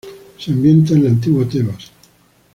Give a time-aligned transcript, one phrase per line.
[0.39, 1.91] Se ambienta en la antigua Tebas.